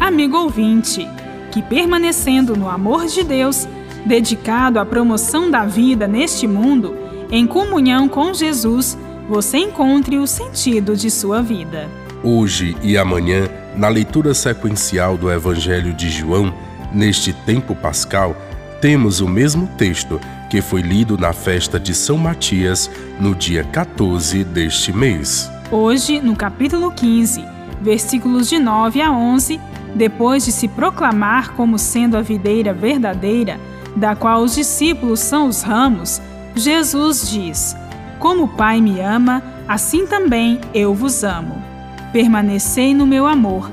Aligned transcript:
amigo 0.00 0.36
ouvinte, 0.36 1.08
que 1.50 1.62
permanecendo 1.62 2.56
no 2.56 2.68
amor 2.68 3.06
de 3.06 3.24
Deus, 3.24 3.68
dedicado 4.04 4.78
à 4.78 4.86
promoção 4.86 5.50
da 5.50 5.64
vida 5.64 6.06
neste 6.06 6.46
mundo, 6.46 6.96
em 7.30 7.46
comunhão 7.46 8.08
com 8.08 8.32
Jesus, 8.32 8.96
você 9.28 9.58
encontre 9.58 10.18
o 10.18 10.26
sentido 10.26 10.96
de 10.96 11.10
sua 11.10 11.42
vida. 11.42 11.88
Hoje 12.22 12.76
e 12.82 12.96
amanhã, 12.96 13.48
na 13.76 13.88
leitura 13.88 14.34
sequencial 14.34 15.16
do 15.16 15.30
Evangelho 15.30 15.92
de 15.92 16.08
João, 16.08 16.54
neste 16.92 17.32
tempo 17.32 17.74
pascal, 17.74 18.36
temos 18.80 19.20
o 19.20 19.28
mesmo 19.28 19.66
texto 19.76 20.20
que 20.48 20.62
foi 20.62 20.80
lido 20.80 21.18
na 21.18 21.32
festa 21.32 21.80
de 21.80 21.94
São 21.94 22.16
Matias 22.16 22.90
no 23.18 23.34
dia 23.34 23.64
14 23.64 24.44
deste 24.44 24.92
mês. 24.92 25.50
Hoje, 25.70 26.20
no 26.20 26.36
capítulo 26.36 26.92
15, 26.92 27.55
versículos 27.86 28.48
de 28.48 28.58
9 28.58 29.00
a 29.00 29.12
11, 29.12 29.60
depois 29.94 30.44
de 30.44 30.50
se 30.50 30.66
proclamar 30.66 31.52
como 31.52 31.78
sendo 31.78 32.16
a 32.16 32.20
videira 32.20 32.74
verdadeira, 32.74 33.60
da 33.94 34.16
qual 34.16 34.42
os 34.42 34.56
discípulos 34.56 35.20
são 35.20 35.46
os 35.46 35.62
ramos, 35.62 36.20
Jesus 36.56 37.30
diz: 37.30 37.76
Como 38.18 38.42
o 38.42 38.48
Pai 38.48 38.80
me 38.80 39.00
ama, 39.00 39.40
assim 39.68 40.04
também 40.04 40.60
eu 40.74 40.92
vos 40.92 41.22
amo. 41.22 41.62
Permanecei 42.12 42.92
no 42.92 43.06
meu 43.06 43.24
amor. 43.24 43.70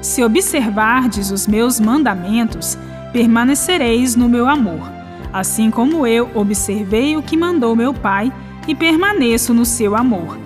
Se 0.00 0.24
observardes 0.24 1.30
os 1.30 1.46
meus 1.46 1.78
mandamentos, 1.78 2.76
permanecereis 3.12 4.16
no 4.16 4.28
meu 4.28 4.48
amor, 4.48 4.90
assim 5.32 5.70
como 5.70 6.04
eu 6.04 6.28
observei 6.34 7.16
o 7.16 7.22
que 7.22 7.36
mandou 7.36 7.76
meu 7.76 7.94
Pai 7.94 8.32
e 8.66 8.74
permaneço 8.74 9.54
no 9.54 9.64
seu 9.64 9.94
amor. 9.94 10.36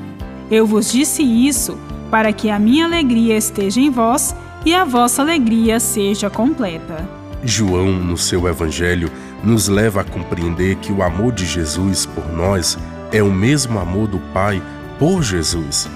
Eu 0.51 0.67
vos 0.67 0.93
disse 0.93 1.23
isso 1.23 1.79
para 2.17 2.33
que 2.33 2.49
a 2.49 2.59
minha 2.59 2.87
alegria 2.87 3.37
esteja 3.37 3.79
em 3.79 3.91
vós 3.91 4.35
e 4.65 4.75
a 4.75 4.87
vossa 4.87 5.21
alegria 5.21 5.79
seja 5.79 6.31
completa. 6.31 7.07
João, 7.45 7.93
no 7.93 8.17
seu 8.17 8.49
Evangelho, 8.49 9.13
nos 9.45 9.69
leva 9.69 10.01
a 10.01 10.05
compreender 10.05 10.77
que 10.77 10.91
o 10.91 11.03
amor 11.03 11.31
de 11.31 11.45
Jesus 11.45 12.07
por 12.07 12.27
nós 12.33 12.79
é 13.13 13.23
o 13.23 13.31
mesmo 13.31 13.79
amor 13.79 14.09
do 14.09 14.19
Pai 14.33 14.63
por 14.99 15.23
Jesus. 15.23 15.91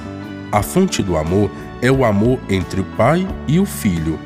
A 0.52 0.62
fonte 0.62 1.02
do 1.02 1.16
amor 1.16 1.50
é 1.80 1.91
o 1.91 2.04
amor 2.04 2.38
entre 2.50 2.82
o 2.82 2.84
Pai 2.98 3.26
e 3.48 3.58
o 3.58 3.64
Filho. 3.64 4.18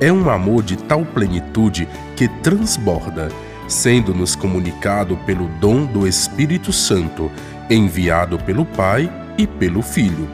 É 0.00 0.10
um 0.10 0.30
amor 0.30 0.62
de 0.62 0.78
tal 0.78 1.04
plenitude 1.04 1.86
que 2.16 2.26
transborda, 2.26 3.28
sendo-nos 3.68 4.34
comunicado 4.34 5.14
pelo 5.26 5.46
dom 5.60 5.84
do 5.84 6.08
Espírito 6.08 6.72
Santo, 6.72 7.30
enviado 7.68 8.38
pelo 8.38 8.64
Pai 8.64 9.12
e 9.36 9.46
pelo 9.46 9.82
Filho. 9.82 10.26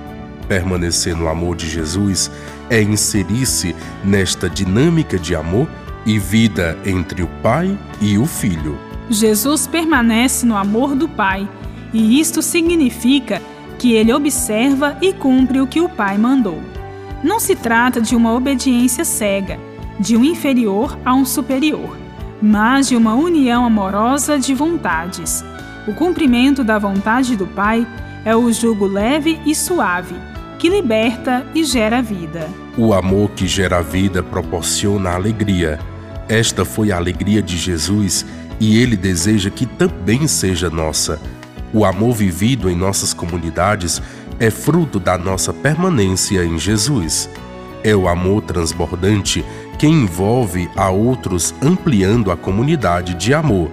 Permanecer 0.51 1.15
no 1.15 1.29
amor 1.29 1.55
de 1.55 1.69
Jesus 1.69 2.29
é 2.69 2.83
inserir-se 2.83 3.73
nesta 4.05 4.51
dinâmica 4.51 5.17
de 5.17 5.33
amor 5.33 5.69
e 6.05 6.19
vida 6.19 6.77
entre 6.85 7.23
o 7.23 7.29
Pai 7.41 7.79
e 8.01 8.19
o 8.19 8.27
Filho. 8.27 8.77
Jesus 9.09 9.69
permanece 9.69 10.45
no 10.45 10.57
amor 10.57 10.97
do 10.97 11.09
Pai, 11.09 11.49
e 11.93 12.19
isto 12.19 12.43
significa 12.43 13.41
que 13.79 13.93
ele 13.93 14.13
observa 14.13 14.99
e 15.01 15.13
cumpre 15.13 15.61
o 15.61 15.69
que 15.69 15.81
o 15.81 15.89
Pai 15.89 16.19
mandou. 16.19 16.61
Não 17.23 17.39
se 17.39 17.55
trata 17.55 18.01
de 18.01 18.17
uma 18.17 18.35
obediência 18.35 19.05
cega, 19.05 19.57
de 20.01 20.17
um 20.17 20.25
inferior 20.25 20.99
a 21.05 21.15
um 21.15 21.25
superior, 21.25 21.97
mas 22.43 22.89
de 22.89 22.97
uma 22.97 23.15
união 23.15 23.65
amorosa 23.65 24.37
de 24.37 24.53
vontades. 24.53 25.45
O 25.87 25.95
cumprimento 25.95 26.65
da 26.65 26.77
vontade 26.77 27.37
do 27.37 27.47
Pai 27.47 27.87
é 28.25 28.35
o 28.35 28.53
jugo 28.53 28.87
leve 28.89 29.39
e 29.47 29.55
suave, 29.55 30.17
que 30.61 30.69
liberta 30.69 31.47
e 31.55 31.65
gera 31.65 32.03
vida. 32.03 32.47
O 32.77 32.93
amor 32.93 33.31
que 33.31 33.49
gera 33.49 33.83
vida 33.83 34.23
proporciona 34.23 35.15
alegria. 35.15 35.79
Esta 36.29 36.67
foi 36.67 36.93
a 36.93 36.97
alegria 36.97 37.41
de 37.41 37.57
Jesus 37.57 38.27
e 38.61 38.79
ele 38.79 38.95
deseja 38.95 39.49
que 39.49 39.65
também 39.65 40.29
seja 40.29 40.69
nossa. 40.69 41.19
O 41.73 41.83
amor 41.83 42.15
vivido 42.15 42.69
em 42.69 42.77
nossas 42.77 43.15
comunidades 43.15 44.03
é 44.39 44.51
fruto 44.51 45.01
da 45.01 45.17
nossa 45.17 45.51
permanência 45.51 46.45
em 46.45 46.59
Jesus. 46.59 47.31
É 47.83 47.97
o 47.97 48.07
amor 48.07 48.43
transbordante 48.43 49.43
que 49.79 49.87
envolve 49.87 50.69
a 50.77 50.91
outros, 50.91 51.55
ampliando 51.63 52.31
a 52.31 52.37
comunidade 52.37 53.15
de 53.15 53.33
amor, 53.33 53.71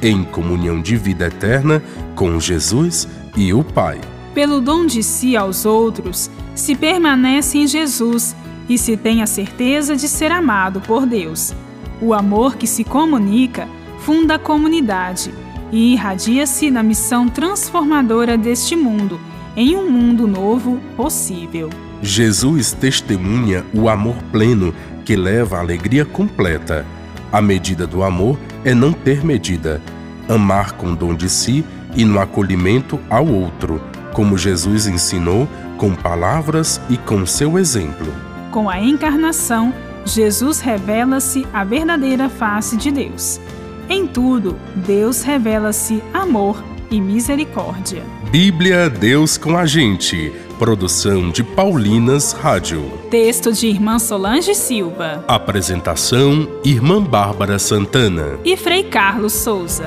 em 0.00 0.22
comunhão 0.22 0.80
de 0.80 0.96
vida 0.96 1.26
eterna 1.26 1.82
com 2.14 2.38
Jesus 2.38 3.08
e 3.36 3.52
o 3.52 3.64
Pai. 3.64 3.98
Pelo 4.34 4.60
dom 4.60 4.86
de 4.86 5.02
si 5.02 5.36
aos 5.36 5.64
outros, 5.64 6.30
se 6.54 6.74
permanece 6.74 7.58
em 7.58 7.66
Jesus 7.66 8.36
e 8.68 8.76
se 8.76 8.96
tem 8.96 9.22
a 9.22 9.26
certeza 9.26 9.96
de 9.96 10.08
ser 10.08 10.30
amado 10.30 10.80
por 10.80 11.06
Deus. 11.06 11.54
O 12.00 12.14
amor 12.14 12.56
que 12.56 12.66
se 12.66 12.84
comunica 12.84 13.68
funda 14.00 14.34
a 14.34 14.38
comunidade 14.38 15.32
e 15.72 15.92
irradia-se 15.92 16.70
na 16.70 16.82
missão 16.82 17.28
transformadora 17.28 18.36
deste 18.38 18.76
mundo, 18.76 19.20
em 19.56 19.76
um 19.76 19.90
mundo 19.90 20.26
novo 20.26 20.80
possível. 20.96 21.68
Jesus 22.02 22.72
testemunha 22.72 23.64
o 23.74 23.88
amor 23.88 24.16
pleno 24.30 24.72
que 25.04 25.16
leva 25.16 25.56
à 25.56 25.60
alegria 25.60 26.04
completa. 26.04 26.86
A 27.32 27.42
medida 27.42 27.86
do 27.86 28.02
amor 28.02 28.38
é 28.64 28.72
não 28.72 28.92
ter 28.92 29.24
medida, 29.24 29.82
amar 30.28 30.72
com 30.72 30.94
dom 30.94 31.14
de 31.14 31.28
si 31.28 31.64
e 31.96 32.04
no 32.04 32.20
acolhimento 32.20 32.98
ao 33.10 33.26
outro, 33.26 33.80
como 34.18 34.36
Jesus 34.36 34.88
ensinou 34.88 35.46
com 35.76 35.94
palavras 35.94 36.80
e 36.90 36.96
com 36.96 37.24
seu 37.24 37.56
exemplo. 37.56 38.12
Com 38.50 38.68
a 38.68 38.80
encarnação, 38.80 39.72
Jesus 40.04 40.58
revela-se 40.58 41.46
a 41.52 41.62
verdadeira 41.62 42.28
face 42.28 42.76
de 42.76 42.90
Deus. 42.90 43.40
Em 43.88 44.08
tudo, 44.08 44.56
Deus 44.74 45.22
revela-se 45.22 46.02
amor 46.12 46.60
e 46.90 47.00
misericórdia. 47.00 48.02
Bíblia 48.28 48.90
Deus 48.90 49.38
com 49.38 49.56
a 49.56 49.64
gente. 49.66 50.32
Produção 50.58 51.30
de 51.30 51.44
Paulinas 51.44 52.32
Rádio. 52.32 52.90
Texto 53.12 53.52
de 53.52 53.68
Irmã 53.68 54.00
Solange 54.00 54.52
Silva. 54.52 55.24
Apresentação: 55.28 56.48
Irmã 56.64 57.00
Bárbara 57.00 57.56
Santana 57.56 58.36
e 58.44 58.56
Frei 58.56 58.82
Carlos 58.82 59.32
Souza. 59.32 59.86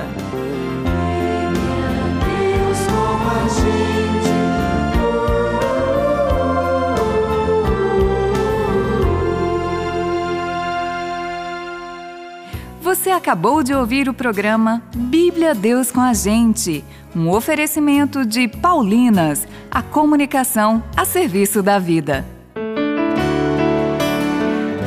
Você 12.82 13.10
acabou 13.10 13.62
de 13.62 13.72
ouvir 13.72 14.08
o 14.08 14.12
programa 14.12 14.82
Bíblia 14.92 15.54
Deus 15.54 15.92
com 15.92 16.00
a 16.00 16.12
Gente, 16.12 16.84
um 17.14 17.30
oferecimento 17.30 18.26
de 18.26 18.48
Paulinas, 18.48 19.46
a 19.70 19.80
comunicação 19.80 20.82
a 20.96 21.04
serviço 21.04 21.62
da 21.62 21.78
vida. 21.78 22.26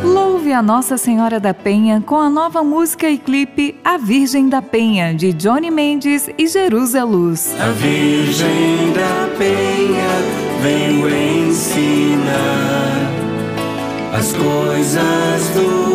Louve 0.03 0.51
a 0.51 0.61
Nossa 0.61 0.97
Senhora 0.97 1.39
da 1.39 1.53
Penha 1.53 2.03
com 2.05 2.19
a 2.19 2.29
nova 2.29 2.61
música 2.65 3.09
e 3.09 3.17
clipe 3.17 3.79
A 3.81 3.97
Virgem 3.97 4.49
da 4.49 4.61
Penha, 4.61 5.13
de 5.15 5.31
Johnny 5.31 5.71
Mendes 5.71 6.29
e 6.37 6.47
Jerusa 6.47 7.01
Luz. 7.05 7.55
A 7.57 7.69
Virgem 7.69 8.91
da 8.93 9.29
Penha 9.37 10.61
veio 10.61 11.47
ensinar 11.47 12.75
as 14.13 14.33
coisas 14.33 15.49
do 15.53 15.94